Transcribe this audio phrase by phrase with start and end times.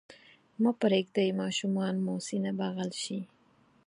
[0.61, 3.19] مه پرېږدئ ماشومان مو سینه بغل شي.